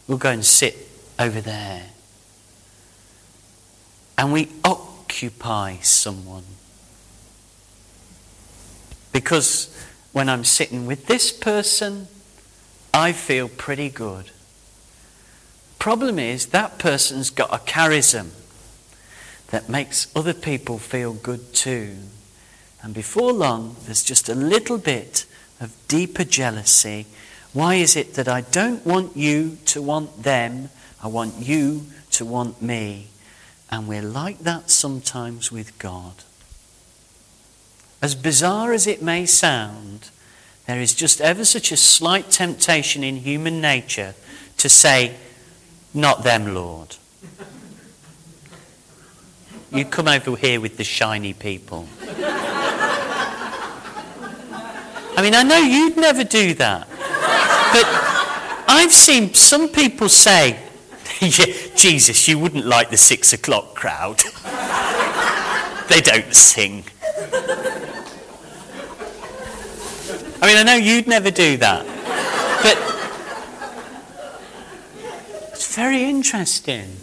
We'll 0.07 0.17
go 0.17 0.31
and 0.31 0.43
sit 0.43 0.75
over 1.17 1.39
there. 1.39 1.87
And 4.17 4.33
we 4.33 4.49
occupy 4.65 5.77
someone. 5.77 6.43
Because 9.13 9.73
when 10.11 10.27
I'm 10.27 10.43
sitting 10.43 10.85
with 10.85 11.05
this 11.05 11.31
person, 11.31 12.07
I 12.93 13.13
feel 13.13 13.47
pretty 13.47 13.89
good. 13.89 14.31
Problem 15.77 16.19
is, 16.19 16.47
that 16.47 16.79
person's 16.79 17.29
got 17.29 17.53
a 17.53 17.59
charism 17.59 18.31
that 19.49 19.69
makes 19.69 20.07
other 20.15 20.33
people 20.33 20.77
feel 20.77 21.13
good 21.13 21.53
too. 21.53 21.97
And 22.81 22.93
before 22.93 23.33
long, 23.33 23.75
there's 23.85 24.03
just 24.03 24.29
a 24.29 24.35
little 24.35 24.77
bit 24.77 25.25
of 25.59 25.75
deeper 25.87 26.23
jealousy. 26.23 27.07
Why 27.53 27.75
is 27.75 27.95
it 27.95 28.13
that 28.13 28.27
I 28.27 28.41
don't 28.41 28.85
want 28.85 29.17
you 29.17 29.57
to 29.65 29.81
want 29.81 30.23
them? 30.23 30.69
I 31.03 31.07
want 31.07 31.35
you 31.37 31.85
to 32.11 32.25
want 32.25 32.61
me. 32.61 33.07
And 33.71 33.87
we're 33.87 34.01
like 34.01 34.39
that 34.39 34.69
sometimes 34.69 35.51
with 35.51 35.77
God. 35.77 36.13
As 38.01 38.15
bizarre 38.15 38.71
as 38.71 38.87
it 38.87 39.01
may 39.01 39.25
sound, 39.25 40.09
there 40.65 40.79
is 40.79 40.93
just 40.93 41.19
ever 41.19 41.43
such 41.43 41.71
a 41.71 41.77
slight 41.77 42.29
temptation 42.29 43.03
in 43.03 43.17
human 43.17 43.59
nature 43.59 44.15
to 44.57 44.69
say, 44.69 45.15
Not 45.93 46.23
them, 46.23 46.53
Lord. 46.53 46.95
You 49.71 49.85
come 49.85 50.07
over 50.07 50.35
here 50.35 50.59
with 50.59 50.77
the 50.77 50.83
shiny 50.83 51.33
people. 51.33 51.87
I 55.15 55.21
mean, 55.21 55.35
I 55.35 55.43
know 55.43 55.59
you'd 55.59 55.95
never 55.97 56.23
do 56.23 56.55
that. 56.55 56.87
But 57.71 57.85
I've 58.67 58.91
seen 58.93 59.33
some 59.33 59.69
people 59.69 60.09
say, 60.09 60.57
yeah, 61.21 61.45
Jesus, 61.75 62.27
you 62.27 62.39
wouldn't 62.39 62.65
like 62.65 62.89
the 62.89 62.97
six 62.97 63.31
o'clock 63.33 63.75
crowd. 63.75 64.17
they 65.89 66.01
don't 66.01 66.33
sing. 66.33 66.83
I 70.41 70.47
mean, 70.47 70.57
I 70.57 70.63
know 70.63 70.75
you'd 70.75 71.05
never 71.05 71.29
do 71.29 71.57
that. 71.57 71.85
But 72.63 72.77
it's 75.51 75.75
very 75.75 76.05
interesting. 76.05 76.95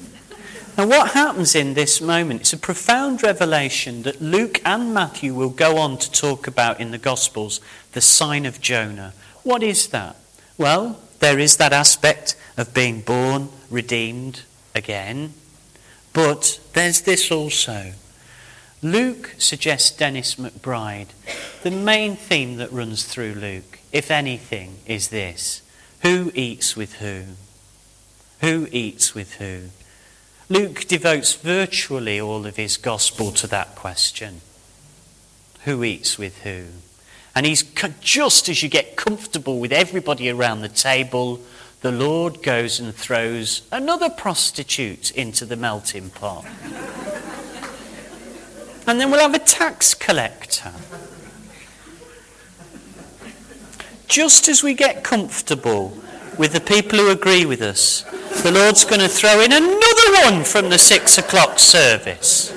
Now, 0.76 0.86
what 0.86 1.12
happens 1.12 1.54
in 1.54 1.72
this 1.72 2.02
moment? 2.02 2.42
It's 2.42 2.52
a 2.52 2.58
profound 2.58 3.22
revelation 3.22 4.02
that 4.02 4.20
Luke 4.20 4.60
and 4.62 4.92
Matthew 4.92 5.32
will 5.32 5.48
go 5.48 5.78
on 5.78 5.96
to 5.96 6.10
talk 6.10 6.46
about 6.46 6.80
in 6.80 6.90
the 6.90 6.98
Gospels 6.98 7.62
the 7.92 8.02
sign 8.02 8.44
of 8.44 8.60
Jonah. 8.60 9.14
What 9.42 9.62
is 9.62 9.88
that? 9.88 10.16
Well, 10.58 11.00
there 11.20 11.38
is 11.38 11.56
that 11.56 11.72
aspect 11.72 12.36
of 12.58 12.74
being 12.74 13.00
born, 13.00 13.48
redeemed 13.70 14.42
again. 14.74 15.32
But 16.12 16.60
there's 16.74 17.00
this 17.00 17.30
also 17.30 17.92
Luke 18.82 19.34
suggests 19.38 19.90
Denis 19.90 20.34
McBride. 20.34 21.08
The 21.62 21.70
main 21.70 22.16
theme 22.16 22.56
that 22.56 22.70
runs 22.70 23.04
through 23.04 23.32
Luke, 23.32 23.78
if 23.92 24.10
anything, 24.10 24.76
is 24.84 25.08
this 25.08 25.62
Who 26.02 26.30
eats 26.34 26.76
with 26.76 26.96
who? 26.96 27.22
Who 28.42 28.68
eats 28.70 29.14
with 29.14 29.34
who? 29.34 29.70
Luke 30.48 30.84
devotes 30.86 31.34
virtually 31.34 32.20
all 32.20 32.46
of 32.46 32.56
his 32.56 32.76
gospel 32.76 33.32
to 33.32 33.46
that 33.48 33.74
question 33.74 34.40
Who 35.64 35.82
eats 35.82 36.18
with 36.18 36.42
who? 36.42 36.66
And 37.34 37.44
he's 37.44 37.64
just 38.00 38.48
as 38.48 38.62
you 38.62 38.68
get 38.68 38.96
comfortable 38.96 39.58
with 39.58 39.72
everybody 39.72 40.30
around 40.30 40.62
the 40.62 40.68
table, 40.68 41.40
the 41.82 41.92
Lord 41.92 42.42
goes 42.42 42.80
and 42.80 42.94
throws 42.94 43.62
another 43.70 44.08
prostitute 44.08 45.10
into 45.10 45.44
the 45.44 45.56
melting 45.56 46.10
pot. 46.10 46.46
And 48.88 49.00
then 49.00 49.10
we'll 49.10 49.20
have 49.20 49.34
a 49.34 49.40
tax 49.40 49.94
collector. 49.94 50.72
Just 54.06 54.48
as 54.48 54.62
we 54.62 54.74
get 54.74 55.02
comfortable 55.02 55.98
with 56.38 56.52
the 56.52 56.60
people 56.60 57.00
who 57.00 57.10
agree 57.10 57.44
with 57.44 57.60
us, 57.60 58.04
the 58.42 58.52
Lord's 58.52 58.84
going 58.84 59.00
to 59.00 59.08
throw 59.08 59.40
in 59.40 59.52
another 59.52 60.12
one 60.24 60.44
from 60.44 60.70
the 60.70 60.78
six 60.78 61.18
o'clock 61.18 61.58
service. 61.58 62.52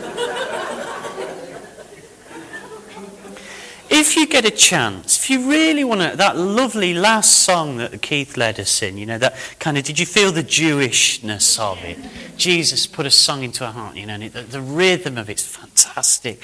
if 3.89 4.15
you 4.15 4.27
get 4.27 4.45
a 4.45 4.51
chance, 4.51 5.17
if 5.17 5.29
you 5.29 5.49
really 5.49 5.83
want 5.83 6.01
to, 6.01 6.15
that 6.15 6.37
lovely 6.37 6.93
last 6.93 7.39
song 7.39 7.77
that 7.77 8.01
Keith 8.01 8.37
led 8.37 8.59
us 8.59 8.81
in, 8.81 8.97
you 8.97 9.05
know, 9.05 9.17
that 9.17 9.35
kind 9.59 9.77
of, 9.77 9.83
did 9.83 9.99
you 9.99 10.05
feel 10.05 10.31
the 10.31 10.43
Jewishness 10.43 11.59
of 11.59 11.83
it? 11.83 11.97
Jesus 12.37 12.87
put 12.87 13.05
a 13.05 13.11
song 13.11 13.43
into 13.43 13.65
our 13.65 13.71
heart, 13.71 13.95
you 13.95 14.05
know, 14.05 14.13
and 14.13 14.23
it, 14.23 14.33
the, 14.33 14.43
the 14.43 14.61
rhythm 14.61 15.17
of 15.17 15.29
it's 15.29 15.45
fantastic. 15.45 16.41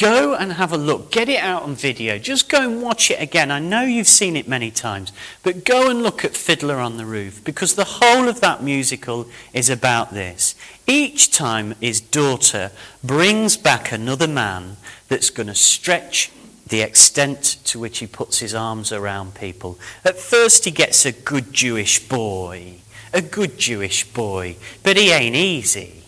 Go 0.00 0.34
and 0.34 0.54
have 0.54 0.72
a 0.72 0.78
look. 0.78 1.10
Get 1.10 1.28
it 1.28 1.40
out 1.42 1.64
on 1.64 1.74
video. 1.74 2.16
Just 2.16 2.48
go 2.48 2.62
and 2.62 2.80
watch 2.80 3.10
it 3.10 3.20
again. 3.20 3.50
I 3.50 3.58
know 3.58 3.82
you've 3.82 4.08
seen 4.08 4.34
it 4.34 4.48
many 4.48 4.70
times, 4.70 5.12
but 5.42 5.62
go 5.62 5.90
and 5.90 6.02
look 6.02 6.24
at 6.24 6.34
Fiddler 6.34 6.76
on 6.76 6.96
the 6.96 7.04
Roof 7.04 7.44
because 7.44 7.74
the 7.74 7.84
whole 7.84 8.26
of 8.26 8.40
that 8.40 8.62
musical 8.62 9.28
is 9.52 9.68
about 9.68 10.14
this. 10.14 10.54
Each 10.86 11.30
time 11.30 11.74
his 11.82 12.00
daughter 12.00 12.72
brings 13.04 13.58
back 13.58 13.92
another 13.92 14.26
man 14.26 14.78
that's 15.08 15.28
going 15.28 15.48
to 15.48 15.54
stretch 15.54 16.32
the 16.66 16.80
extent 16.80 17.58
to 17.64 17.78
which 17.78 17.98
he 17.98 18.06
puts 18.06 18.38
his 18.38 18.54
arms 18.54 18.92
around 18.92 19.34
people. 19.34 19.78
At 20.02 20.16
first, 20.18 20.64
he 20.64 20.70
gets 20.70 21.04
a 21.04 21.12
good 21.12 21.52
Jewish 21.52 22.08
boy, 22.08 22.76
a 23.12 23.20
good 23.20 23.58
Jewish 23.58 24.10
boy, 24.10 24.56
but 24.82 24.96
he 24.96 25.10
ain't 25.10 25.36
easy. 25.36 26.04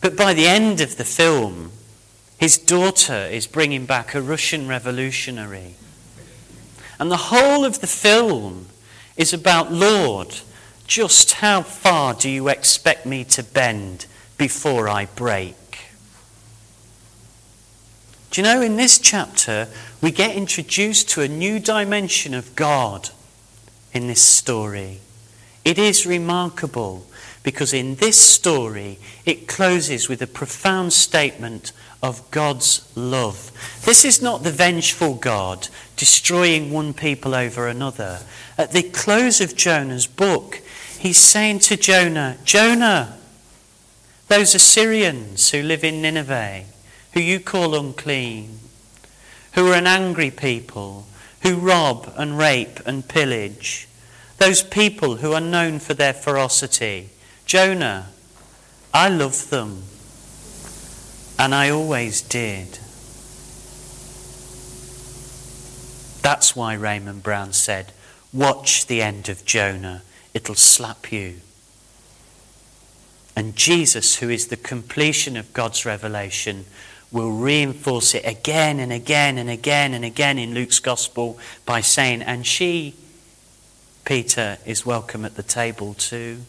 But 0.00 0.16
by 0.16 0.34
the 0.34 0.48
end 0.48 0.80
of 0.80 0.96
the 0.96 1.04
film, 1.04 1.70
his 2.38 2.56
daughter 2.56 3.26
is 3.30 3.46
bringing 3.46 3.84
back 3.84 4.14
a 4.14 4.22
Russian 4.22 4.68
revolutionary. 4.68 5.74
And 6.98 7.10
the 7.10 7.16
whole 7.16 7.64
of 7.64 7.80
the 7.80 7.86
film 7.86 8.68
is 9.16 9.32
about, 9.32 9.72
Lord, 9.72 10.34
just 10.86 11.34
how 11.34 11.62
far 11.62 12.14
do 12.14 12.30
you 12.30 12.48
expect 12.48 13.04
me 13.04 13.24
to 13.24 13.42
bend 13.42 14.06
before 14.36 14.88
I 14.88 15.06
break? 15.06 15.56
Do 18.30 18.40
you 18.40 18.44
know, 18.44 18.62
in 18.62 18.76
this 18.76 18.98
chapter, 18.98 19.68
we 20.00 20.10
get 20.10 20.36
introduced 20.36 21.08
to 21.10 21.22
a 21.22 21.28
new 21.28 21.58
dimension 21.58 22.34
of 22.34 22.54
God 22.54 23.10
in 23.92 24.06
this 24.06 24.22
story. 24.22 25.00
It 25.64 25.78
is 25.78 26.06
remarkable 26.06 27.06
because 27.42 27.72
in 27.72 27.96
this 27.96 28.18
story, 28.18 28.98
it 29.24 29.48
closes 29.48 30.08
with 30.08 30.20
a 30.22 30.26
profound 30.26 30.92
statement 30.92 31.72
of 32.02 32.30
God's 32.30 32.90
love. 32.96 33.50
This 33.84 34.04
is 34.04 34.22
not 34.22 34.42
the 34.42 34.52
vengeful 34.52 35.14
God 35.14 35.68
destroying 35.96 36.70
one 36.72 36.94
people 36.94 37.34
over 37.34 37.66
another. 37.66 38.20
At 38.56 38.72
the 38.72 38.82
close 38.82 39.40
of 39.40 39.56
Jonah's 39.56 40.06
book, 40.06 40.60
he's 40.98 41.18
saying 41.18 41.60
to 41.60 41.76
Jonah, 41.76 42.36
Jonah, 42.44 43.18
those 44.28 44.54
Assyrians 44.54 45.50
who 45.50 45.62
live 45.62 45.82
in 45.82 46.02
Nineveh, 46.02 46.64
who 47.14 47.20
you 47.20 47.40
call 47.40 47.74
unclean, 47.74 48.58
who 49.52 49.72
are 49.72 49.74
an 49.74 49.86
angry 49.86 50.30
people, 50.30 51.06
who 51.42 51.56
rob 51.56 52.12
and 52.16 52.38
rape 52.38 52.80
and 52.86 53.08
pillage, 53.08 53.88
those 54.38 54.62
people 54.62 55.16
who 55.16 55.32
are 55.32 55.40
known 55.40 55.78
for 55.78 55.94
their 55.94 56.12
ferocity. 56.12 57.08
Jonah, 57.48 58.10
I 58.92 59.08
love 59.08 59.48
them, 59.48 59.84
and 61.38 61.54
I 61.54 61.70
always 61.70 62.20
did. 62.20 62.78
That's 66.20 66.54
why 66.54 66.74
Raymond 66.74 67.22
Brown 67.22 67.54
said, 67.54 67.92
Watch 68.34 68.86
the 68.86 69.00
end 69.00 69.30
of 69.30 69.46
Jonah, 69.46 70.02
it'll 70.34 70.56
slap 70.56 71.10
you. 71.10 71.36
And 73.34 73.56
Jesus, 73.56 74.16
who 74.16 74.28
is 74.28 74.48
the 74.48 74.56
completion 74.58 75.34
of 75.38 75.54
God's 75.54 75.86
revelation, 75.86 76.66
will 77.10 77.30
reinforce 77.30 78.14
it 78.14 78.26
again 78.26 78.78
and 78.78 78.92
again 78.92 79.38
and 79.38 79.48
again 79.48 79.94
and 79.94 80.04
again 80.04 80.38
in 80.38 80.52
Luke's 80.52 80.80
gospel 80.80 81.38
by 81.64 81.80
saying, 81.80 82.20
And 82.20 82.46
she, 82.46 82.94
Peter, 84.04 84.58
is 84.66 84.84
welcome 84.84 85.24
at 85.24 85.36
the 85.36 85.42
table 85.42 85.94
too. 85.94 86.40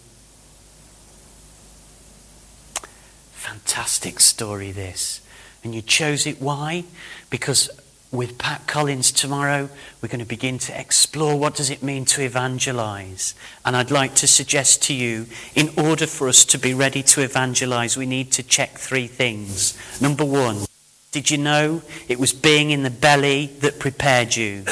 Fantastic 3.40 4.20
story, 4.20 4.74
this. 4.74 5.22
And 5.64 5.74
you 5.74 5.82
chose 5.82 6.28
it. 6.28 6.42
Why? 6.42 6.84
Because 7.30 7.70
with 8.12 8.38
Pat 8.38 8.68
Collins 8.68 9.14
tomorrow, 9.14 9.70
we're 10.02 10.10
going 10.10 10.20
to 10.20 10.26
begin 10.26 10.60
to 10.60 10.78
explore 10.78 11.40
what 11.40 11.56
does 11.56 11.70
it 11.70 11.82
mean 11.82 12.04
to 12.04 12.22
evangelize. 12.22 13.34
And 13.64 13.78
I'd 13.78 13.92
like 13.92 14.14
to 14.16 14.28
suggest 14.28 14.84
to 14.84 14.94
you, 14.94 15.28
in 15.56 15.70
order 15.78 16.06
for 16.06 16.28
us 16.28 16.44
to 16.46 16.60
be 16.60 16.74
ready 16.74 17.02
to 17.02 17.22
evangelize, 17.22 17.96
we 17.96 18.06
need 18.06 18.34
to 18.34 18.44
check 18.44 18.78
three 18.78 19.08
things. 19.08 19.78
Number 20.02 20.26
one, 20.26 20.66
did 21.14 21.32
you 21.32 21.38
know 21.38 21.82
it 22.10 22.20
was 22.20 22.34
being 22.34 22.72
in 22.72 22.84
the 22.84 22.90
belly 22.90 23.48
that 23.62 23.80
prepared 23.80 24.36
you, 24.36 24.66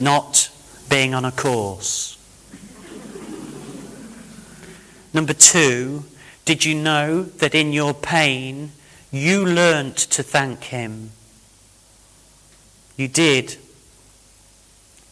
not 0.00 0.50
being 0.88 1.12
on 1.12 1.26
a 1.26 1.32
course? 1.32 2.16
Number 5.12 5.34
two, 5.34 6.04
did 6.50 6.64
you 6.64 6.74
know 6.74 7.22
that 7.22 7.54
in 7.54 7.72
your 7.72 7.94
pain 7.94 8.72
you 9.12 9.46
learnt 9.46 9.96
to 9.96 10.20
thank 10.20 10.64
Him? 10.64 11.12
You 12.96 13.06
did. 13.06 13.56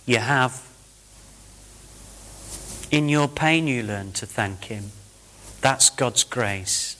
You 0.04 0.16
have. 0.16 0.66
In 2.90 3.08
your 3.08 3.28
pain, 3.28 3.68
you 3.68 3.84
learn 3.84 4.10
to 4.14 4.26
thank 4.26 4.64
Him. 4.64 4.90
That's 5.60 5.90
God's 5.90 6.24
grace. 6.24 6.96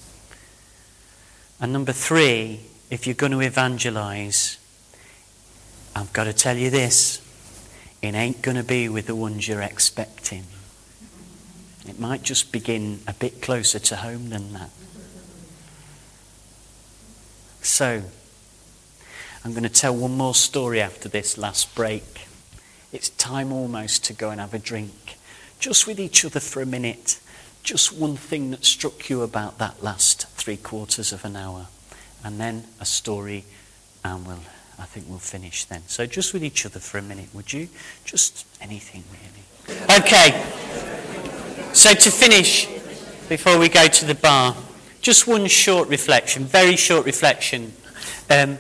And 1.61 1.73
number 1.73 1.93
three, 1.93 2.61
if 2.91 3.09
you're 3.09 3.17
going 3.17 3.33
to 3.33 3.41
evangelize, 3.41 4.57
I've 5.97 6.13
got 6.13 6.25
to 6.25 6.33
tell 6.33 6.57
you 6.57 6.71
this 6.71 7.21
it 8.03 8.15
ain't 8.15 8.41
going 8.41 8.57
to 8.57 8.63
be 8.63 8.89
with 8.89 9.09
the 9.09 9.17
ones 9.17 9.49
you're 9.49 9.63
expecting. 9.63 10.45
It 11.89 11.99
might 11.99 12.23
just 12.23 12.53
begin 12.53 13.01
a 13.07 13.15
bit 13.15 13.41
closer 13.41 13.79
to 13.79 13.97
home 13.97 14.31
than 14.31 14.53
that. 14.53 14.71
So, 17.63 18.03
I'm 19.45 19.53
going 19.53 19.63
to 19.63 19.69
tell 19.69 19.95
one 19.95 20.17
more 20.17 20.35
story 20.35 20.81
after 20.81 21.09
this 21.09 21.39
last 21.39 21.75
break. 21.75 22.27
It's 22.93 23.11
time 23.11 23.53
almost 23.53 24.05
to 24.07 24.13
go 24.13 24.31
and 24.31 24.41
have 24.41 24.55
a 24.55 24.59
drink, 24.59 25.17
just 25.59 25.87
with 25.87 26.01
each 26.01 26.25
other 26.25 26.41
for 26.41 26.63
a 26.63 26.67
minute. 26.67 27.21
Just 27.63 27.93
one 27.93 28.17
thing 28.17 28.51
that 28.51 28.65
struck 28.65 29.11
you 29.11 29.23
about 29.23 29.59
that 29.59 29.83
last 29.83 30.27
three 30.29 30.57
quarters 30.57 31.13
of 31.13 31.25
an 31.25 31.37
hour, 31.37 31.67
and 32.25 32.41
then 32.41 32.65
a 32.81 32.87
story, 32.87 33.45
and 34.05 34.27
we'll, 34.27 34.41
I 34.79 34.85
think 34.85 35.07
we'll 35.09 35.19
finish 35.19 35.65
then. 35.65 35.83
So 35.87 36.07
just 36.07 36.33
with 36.33 36.43
each 36.45 36.65
other 36.65 36.81
for 36.81 36.99
a 36.99 37.03
minute, 37.03 37.29
would 37.35 37.53
you? 37.53 37.69
Just 38.05 38.47
anything 38.61 39.05
really. 39.13 39.99
Okay. 39.99 40.98
So 41.79 41.95
to 41.95 42.11
finish, 42.11 42.67
before 43.29 43.57
we 43.57 43.69
go 43.69 43.87
to 43.87 44.05
the 44.05 44.17
bar, 44.17 44.57
just 45.01 45.29
one 45.29 45.47
short 45.47 45.89
reflection, 45.89 46.43
very 46.43 46.75
short 46.75 47.07
reflection. 47.07 47.73
Um, 48.29 48.59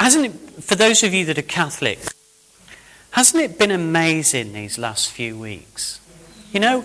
Hasn't 0.00 0.26
it, 0.26 0.64
for 0.64 0.74
those 0.74 1.04
of 1.04 1.14
you 1.14 1.24
that 1.26 1.38
are 1.38 1.42
Catholic, 1.42 2.00
hasn't 3.12 3.44
it 3.44 3.60
been 3.60 3.70
amazing 3.70 4.54
these 4.54 4.76
last 4.76 5.12
few 5.12 5.38
weeks? 5.38 6.00
You 6.50 6.58
know, 6.58 6.84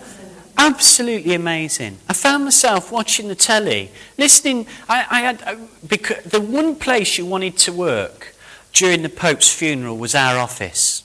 absolutely 0.56 1.34
amazing. 1.34 1.98
I 2.08 2.12
found 2.12 2.44
myself 2.44 2.92
watching 2.92 3.26
the 3.26 3.34
telly, 3.34 3.90
listening. 4.16 4.68
I, 4.88 5.06
I 5.10 5.20
had 5.22 5.42
uh, 5.42 5.56
because 5.88 6.22
the 6.22 6.40
one 6.40 6.76
place 6.76 7.18
you 7.18 7.26
wanted 7.26 7.56
to 7.58 7.72
work 7.72 8.36
during 8.72 9.02
the 9.02 9.08
Pope's 9.08 9.52
funeral 9.52 9.98
was 9.98 10.14
our 10.14 10.38
office. 10.38 11.02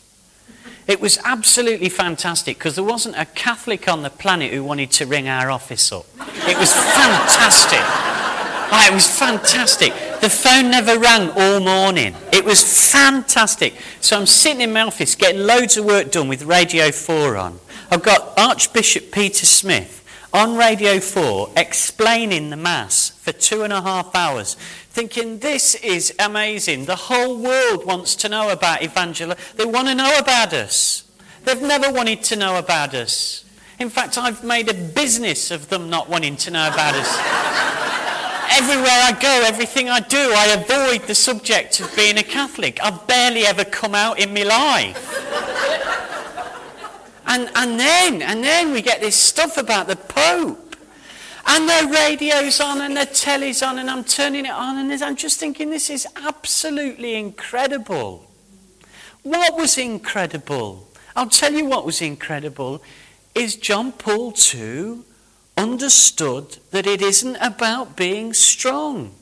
It 0.88 1.02
was 1.02 1.17
absolutely 1.24 1.89
fantastic 1.89 2.60
because 2.60 2.76
there 2.76 2.84
wasn't 2.84 3.17
a 3.17 3.26
Catholic 3.26 3.88
on 3.88 4.04
the 4.04 4.12
planet 4.12 4.54
who 4.54 4.63
wanted 4.63 4.91
to 4.91 5.08
ring 5.08 5.28
our 5.28 5.50
office 5.50 5.91
up. 5.91 6.06
It 6.48 6.58
was 6.60 6.71
fantastic. 6.71 7.80
Oh, 8.71 8.88
it 8.88 8.93
was 8.93 9.08
fantastic. 9.08 9.93
The 10.21 10.30
phone 10.30 10.69
never 10.69 11.00
rang 11.00 11.32
all 11.32 11.60
morning. 11.60 12.15
It 12.32 12.45
was 12.45 12.91
fantastic. 12.91 13.74
So 14.00 14.17
I'm 14.17 14.28
sitting 14.28 14.62
in 14.62 14.74
my 14.74 14.82
office 14.82 15.15
getting 15.15 15.41
loads 15.41 15.76
of 15.78 15.86
work 15.86 16.12
done 16.12 16.28
with 16.28 16.43
Radio 16.43 16.91
4 16.91 17.36
on. 17.36 17.60
I've 17.89 18.04
got 18.04 18.38
Archbishop 18.38 19.12
Peter 19.12 19.45
Smith 19.45 20.04
on 20.36 20.58
Radio 20.58 21.00
4 21.00 21.52
explaining 21.56 22.50
the 22.50 22.58
Mass 22.58 23.10
for 23.10 23.32
two 23.32 23.63
and 23.63 23.71
a 23.71 23.82
half 23.82 24.13
hours, 24.13 24.56
thinking 24.89 25.39
this 25.39 25.76
is 25.76 26.13
amazing. 26.19 26.84
The 26.84 26.98
whole 26.98 27.38
world 27.38 27.86
wants 27.86 28.15
to 28.17 28.28
know 28.28 28.50
about 28.50 28.84
evangel. 28.84 29.34
They 29.56 29.63
want 29.63 29.88
to 29.88 29.95
know 29.95 30.17
about 30.19 30.52
us. 30.52 31.10
They've 31.45 31.62
never 31.62 31.89
wanted 31.89 32.21
to 32.24 32.36
know 32.36 32.58
about 32.58 32.93
us. 32.93 33.45
In 33.80 33.89
fact, 33.89 34.17
I've 34.17 34.43
made 34.43 34.67
a 34.67 34.74
business 34.74 35.52
of 35.52 35.69
them 35.69 35.89
not 35.89 36.10
wanting 36.10 36.36
to 36.36 36.52
know 36.52 36.67
about 36.67 36.95
us. 36.95 37.17
Everywhere 38.52 38.88
I 38.89 39.17
go, 39.19 39.43
everything 39.45 39.89
I 39.89 40.02
do, 40.02 40.17
I 40.36 40.48
avoid 40.48 41.08
the 41.08 41.15
subject 41.15 41.80
of 41.80 41.93
being 41.95 42.17
a 42.17 42.24
Catholic. 42.24 42.80
I've 42.82 43.08
barely 43.08 43.45
ever 43.45 43.65
come 43.65 43.95
out 43.95 44.19
in 44.19 44.34
my 44.34 44.43
life. 44.43 45.14
And, 47.27 47.49
and 47.55 47.79
then, 47.79 48.21
and 48.21 48.43
then 48.43 48.71
we 48.71 48.81
get 48.81 49.01
this 49.01 49.15
stuff 49.15 49.57
about 49.57 49.88
the 49.88 49.95
Pope. 49.95 50.75
And 51.47 51.69
the 51.69 51.91
radio's 51.93 52.59
on 52.59 52.81
and 52.81 52.97
the 52.97 53.05
telly's 53.05 53.61
on 53.61 53.77
and 53.77 53.89
I'm 53.89 54.03
turning 54.03 54.45
it 54.45 54.51
on 54.51 54.77
and 54.77 55.03
I'm 55.03 55.15
just 55.15 55.39
thinking 55.39 55.69
this 55.69 55.91
is 55.91 56.07
absolutely 56.15 57.13
incredible. 57.15 58.31
What 59.21 59.55
was 59.55 59.77
incredible? 59.77 60.88
I'll 61.15 61.29
tell 61.29 61.53
you 61.53 61.65
what 61.65 61.85
was 61.85 62.01
incredible 62.01 62.81
is 63.35 63.55
John 63.55 63.91
Paul 63.91 64.33
II 64.53 64.99
understood 65.57 66.57
that 66.71 66.88
it 66.88 67.01
isn't 67.01 67.38
about 67.38 67.95
being 67.95 68.33
strong. 68.33 69.13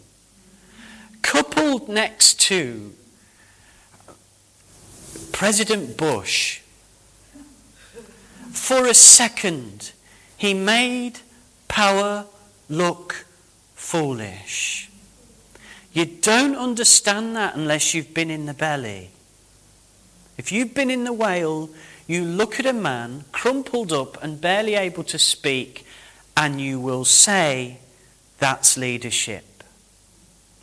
coupled 1.22 1.88
next 1.88 2.38
to 2.42 2.94
President 5.32 5.96
Bush, 5.96 6.63
for 8.54 8.86
a 8.86 8.94
second, 8.94 9.92
he 10.38 10.54
made 10.54 11.20
power 11.68 12.26
look 12.70 13.26
foolish. 13.76 14.90
You 15.92 16.06
don't 16.06 16.56
understand 16.56 17.36
that 17.36 17.56
unless 17.56 17.94
you've 17.94 18.14
been 18.14 18.30
in 18.30 18.46
the 18.46 18.54
belly. 18.54 19.10
If 20.38 20.52
you've 20.52 20.74
been 20.74 20.90
in 20.90 21.04
the 21.04 21.14
whale, 21.14 21.70
you 22.08 22.24
look 22.24 22.60
at 22.60 22.66
a 22.66 22.74
man 22.74 23.26
crumpled 23.32 23.92
up 23.92 24.22
and 24.24 24.40
barely 24.40 24.76
able 24.76 25.04
to 25.06 25.20
speak, 25.20 25.86
and 26.38 26.62
you 26.62 26.80
will 26.80 27.06
say, 27.06 27.80
That's 28.40 28.78
leadership. 28.78 29.64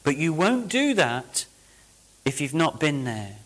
But 0.05 0.17
you 0.17 0.33
won't 0.33 0.69
do 0.69 0.95
that 0.95 1.45
if 2.25 2.41
you've 2.41 2.55
not 2.55 2.81
been 2.81 3.05
there. 3.05 3.40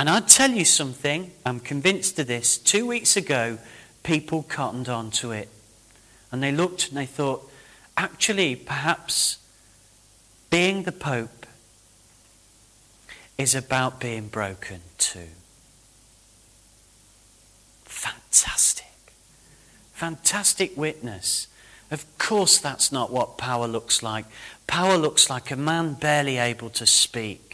And 0.00 0.08
I'd 0.08 0.28
tell 0.28 0.50
you 0.50 0.64
something, 0.64 1.30
I'm 1.44 1.60
convinced 1.60 2.18
of 2.18 2.26
this. 2.26 2.56
Two 2.56 2.86
weeks 2.86 3.18
ago, 3.18 3.58
people 4.02 4.42
cottoned 4.42 4.88
on 4.88 5.10
to 5.10 5.30
it. 5.32 5.50
And 6.32 6.42
they 6.42 6.52
looked 6.52 6.88
and 6.88 6.96
they 6.96 7.04
thought, 7.04 7.46
actually, 7.98 8.56
perhaps 8.56 9.36
being 10.48 10.84
the 10.84 10.92
Pope 10.92 11.44
is 13.36 13.54
about 13.54 14.00
being 14.00 14.28
broken 14.28 14.80
too. 14.96 15.28
Fantastic. 17.84 19.12
Fantastic 19.92 20.78
witness. 20.78 21.46
Of 21.90 22.06
course, 22.16 22.56
that's 22.56 22.90
not 22.90 23.12
what 23.12 23.36
power 23.36 23.68
looks 23.68 24.02
like. 24.02 24.24
Power 24.66 24.96
looks 24.96 25.28
like 25.28 25.50
a 25.50 25.56
man 25.56 25.92
barely 25.92 26.38
able 26.38 26.70
to 26.70 26.86
speak. 26.86 27.49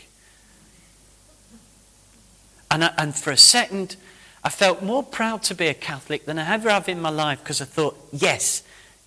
And, 2.71 2.85
I, 2.85 2.93
and 2.99 3.15
for 3.15 3.31
a 3.31 3.37
second, 3.37 3.97
I 4.43 4.49
felt 4.49 4.83
more 4.83 5.03
proud 5.03 5.43
to 5.45 5.55
be 5.55 5.67
a 5.67 5.75
Catholic 5.75 6.25
than 6.25 6.39
I 6.39 6.55
ever 6.55 6.71
have 6.71 6.89
in 6.89 7.01
my 7.01 7.11
life 7.11 7.41
because 7.43 7.61
I 7.61 7.65
thought, 7.65 7.97
yes, 8.13 8.63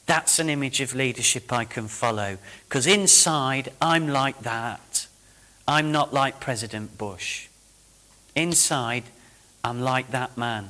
that's 0.05 0.39
an 0.39 0.49
image 0.49 0.81
of 0.81 0.95
leadership 0.95 1.53
I 1.53 1.65
can 1.65 1.87
follow. 1.87 2.37
Because 2.67 2.87
inside, 2.87 3.71
I'm 3.81 4.07
like 4.07 4.41
that. 4.41 5.07
I'm 5.67 5.91
not 5.91 6.13
like 6.13 6.39
President 6.39 6.97
Bush. 6.97 7.47
Inside, 8.35 9.03
I'm 9.63 9.81
like 9.81 10.11
that 10.11 10.37
man. 10.37 10.69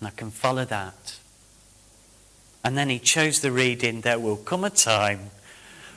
And 0.00 0.08
I 0.08 0.10
can 0.10 0.30
follow 0.30 0.64
that. 0.66 1.18
And 2.62 2.76
then 2.76 2.88
he 2.88 2.98
chose 2.98 3.40
the 3.40 3.52
reading 3.52 4.00
There 4.00 4.18
will 4.18 4.36
come 4.36 4.64
a 4.64 4.70
time 4.70 5.30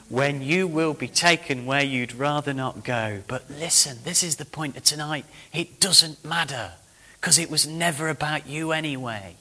when 0.10 0.42
you 0.42 0.68
will 0.68 0.94
be 0.94 1.08
taken 1.08 1.66
where 1.66 1.84
you'd 1.84 2.14
rather 2.14 2.54
not 2.54 2.84
go. 2.84 3.22
But 3.28 3.50
listen, 3.50 4.00
this 4.04 4.24
is 4.24 4.38
the 4.38 4.46
point 4.46 4.78
of 4.78 4.84
tonight. 4.84 5.26
It 5.54 5.80
doesn't 5.80 6.24
matter 6.24 6.74
because 7.20 7.38
it 7.38 7.50
was 7.50 7.68
never 7.68 8.10
about 8.10 8.48
you 8.48 8.72
anyway 8.72 9.36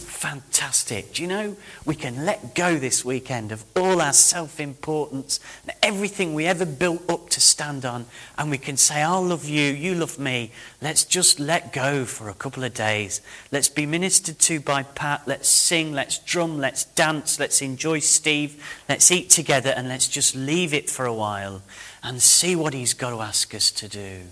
fantastic. 0.00 1.14
Do 1.14 1.22
you 1.22 1.28
know, 1.28 1.56
we 1.84 1.94
can 1.94 2.24
let 2.24 2.54
go 2.54 2.76
this 2.76 3.04
weekend 3.04 3.52
of 3.52 3.64
all 3.76 4.00
our 4.00 4.12
self 4.12 4.60
importance 4.60 5.40
and 5.62 5.76
everything 5.82 6.34
we 6.34 6.46
ever 6.46 6.66
built 6.66 7.08
up 7.08 7.30
to 7.30 7.40
stand 7.40 7.84
on, 7.84 8.06
and 8.36 8.50
we 8.50 8.58
can 8.58 8.76
say, 8.76 9.02
I'll 9.02 9.22
love 9.22 9.44
you, 9.44 9.72
you 9.72 9.94
love 9.94 10.18
me. 10.18 10.52
Let's 10.80 11.04
just 11.04 11.38
let 11.38 11.72
go 11.72 12.04
for 12.04 12.28
a 12.28 12.34
couple 12.34 12.64
of 12.64 12.74
days. 12.74 13.20
Let's 13.52 13.68
be 13.68 13.86
ministered 13.86 14.38
to 14.40 14.60
by 14.60 14.82
Pat. 14.82 15.22
Let's 15.26 15.48
sing, 15.48 15.92
let's 15.92 16.18
drum, 16.18 16.58
let's 16.58 16.84
dance, 16.84 17.38
let's 17.38 17.62
enjoy 17.62 18.00
Steve, 18.00 18.62
let's 18.88 19.10
eat 19.10 19.30
together, 19.30 19.72
and 19.76 19.88
let's 19.88 20.08
just 20.08 20.34
leave 20.34 20.74
it 20.74 20.90
for 20.90 21.06
a 21.06 21.14
while 21.14 21.62
and 22.02 22.22
see 22.22 22.56
what 22.56 22.74
he's 22.74 22.94
got 22.94 23.10
to 23.10 23.20
ask 23.20 23.54
us 23.54 23.70
to 23.72 23.88
do. 23.88 24.22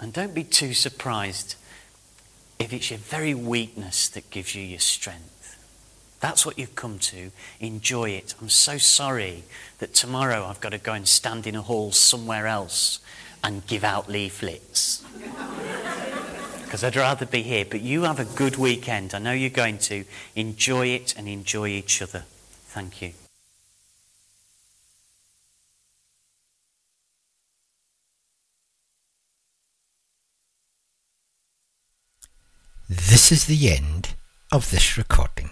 And 0.00 0.12
don't 0.12 0.34
be 0.34 0.44
too 0.44 0.74
surprised 0.74 1.56
if 2.58 2.72
it's 2.72 2.90
your 2.90 2.98
very 2.98 3.34
weakness 3.34 4.08
that 4.08 4.30
gives 4.30 4.54
you 4.54 4.62
your 4.62 4.80
strength. 4.80 5.30
That's 6.20 6.46
what 6.46 6.58
you've 6.58 6.74
come 6.74 6.98
to. 7.00 7.30
Enjoy 7.60 8.10
it. 8.10 8.34
I'm 8.40 8.48
so 8.48 8.78
sorry 8.78 9.44
that 9.78 9.94
tomorrow 9.94 10.46
I've 10.46 10.60
got 10.60 10.70
to 10.70 10.78
go 10.78 10.92
and 10.92 11.06
stand 11.06 11.46
in 11.46 11.54
a 11.54 11.62
hall 11.62 11.92
somewhere 11.92 12.46
else 12.46 13.00
and 13.42 13.66
give 13.66 13.84
out 13.84 14.08
leaflets. 14.08 15.04
Because 16.64 16.82
I'd 16.82 16.96
rather 16.96 17.24
be 17.24 17.42
here. 17.42 17.64
But 17.64 17.82
you 17.82 18.02
have 18.02 18.18
a 18.18 18.24
good 18.24 18.56
weekend. 18.56 19.14
I 19.14 19.20
know 19.20 19.30
you're 19.30 19.48
going 19.48 19.78
to. 19.78 20.04
Enjoy 20.34 20.88
it 20.88 21.14
and 21.16 21.28
enjoy 21.28 21.68
each 21.68 22.02
other. 22.02 22.24
Thank 22.66 23.00
you. 23.00 23.12
This 33.24 33.32
is 33.32 33.46
the 33.46 33.72
end 33.72 34.16
of 34.52 34.70
this 34.70 34.98
recording. 34.98 35.48